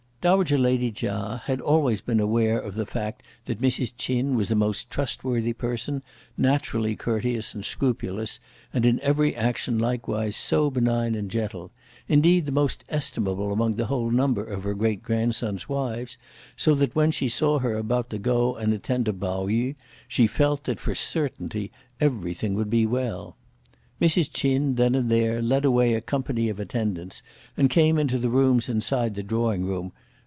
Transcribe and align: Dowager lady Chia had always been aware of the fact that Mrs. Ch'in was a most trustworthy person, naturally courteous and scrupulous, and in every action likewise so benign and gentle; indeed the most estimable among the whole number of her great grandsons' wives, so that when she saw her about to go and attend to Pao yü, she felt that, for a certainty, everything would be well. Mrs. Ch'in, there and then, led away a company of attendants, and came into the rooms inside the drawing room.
Dowager 0.21 0.59
lady 0.59 0.91
Chia 0.91 1.41
had 1.45 1.59
always 1.59 1.99
been 1.99 2.19
aware 2.19 2.59
of 2.59 2.75
the 2.75 2.85
fact 2.85 3.23
that 3.45 3.59
Mrs. 3.59 3.91
Ch'in 3.97 4.35
was 4.35 4.51
a 4.51 4.55
most 4.55 4.91
trustworthy 4.91 5.51
person, 5.51 6.03
naturally 6.37 6.95
courteous 6.95 7.55
and 7.55 7.65
scrupulous, 7.65 8.39
and 8.71 8.85
in 8.85 8.99
every 8.99 9.35
action 9.35 9.79
likewise 9.79 10.37
so 10.37 10.69
benign 10.69 11.15
and 11.15 11.31
gentle; 11.31 11.71
indeed 12.07 12.45
the 12.45 12.51
most 12.51 12.83
estimable 12.87 13.51
among 13.51 13.77
the 13.77 13.87
whole 13.87 14.11
number 14.11 14.43
of 14.43 14.61
her 14.63 14.75
great 14.75 15.01
grandsons' 15.01 15.67
wives, 15.67 16.19
so 16.55 16.75
that 16.75 16.93
when 16.93 17.09
she 17.09 17.27
saw 17.27 17.57
her 17.57 17.75
about 17.75 18.11
to 18.11 18.19
go 18.19 18.55
and 18.55 18.73
attend 18.75 19.05
to 19.05 19.13
Pao 19.13 19.47
yü, 19.47 19.73
she 20.07 20.27
felt 20.27 20.65
that, 20.65 20.79
for 20.79 20.91
a 20.91 20.95
certainty, 20.95 21.71
everything 21.99 22.53
would 22.53 22.69
be 22.69 22.85
well. 22.85 23.37
Mrs. 23.99 24.29
Ch'in, 24.31 24.75
there 24.75 24.85
and 24.93 25.09
then, 25.09 25.49
led 25.49 25.65
away 25.65 25.95
a 25.95 26.01
company 26.01 26.47
of 26.47 26.59
attendants, 26.59 27.23
and 27.57 27.71
came 27.71 27.97
into 27.97 28.19
the 28.19 28.29
rooms 28.29 28.69
inside 28.69 29.15
the 29.15 29.23
drawing 29.23 29.65
room. 29.65 29.91